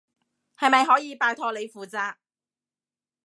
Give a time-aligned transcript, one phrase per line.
[0.57, 2.15] 係咪可以拜託你負責？